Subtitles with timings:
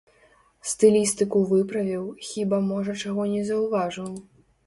[0.69, 4.11] Стылістыку выправіў, хіба можа чаго не заўважыў.